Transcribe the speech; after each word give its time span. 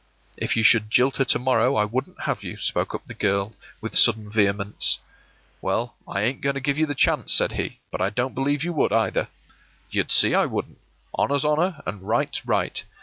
”“If 0.37 0.55
you 0.57 0.63
should 0.63 0.89
jilt 0.89 1.17
her 1.17 1.25
to 1.25 1.37
morrow, 1.37 1.75
I 1.75 1.85
wouldn't 1.85 2.21
have 2.21 2.41
you,” 2.43 2.57
spoke 2.57 2.95
up 2.95 3.05
the 3.05 3.13
girl, 3.13 3.53
with 3.81 3.95
sudden 3.95 4.31
vehemence. 4.31 4.97
“Well, 5.61 5.93
I 6.07 6.23
ain't 6.23 6.41
going 6.41 6.55
to 6.55 6.59
give 6.59 6.79
you 6.79 6.87
the 6.87 6.95
chance,” 6.95 7.31
said 7.35 7.51
he; 7.51 7.77
“but 7.91 8.01
I 8.01 8.09
don't 8.09 8.33
believe 8.33 8.63
you 8.63 8.73
would, 8.73 8.91
either.” 8.91 9.27
“You'd 9.91 10.11
see 10.11 10.33
I 10.33 10.47
wouldn't. 10.47 10.79
Honor's 11.13 11.45
honor, 11.45 11.83
an' 11.85 11.99
right's 12.01 12.47
right. 12.47 12.83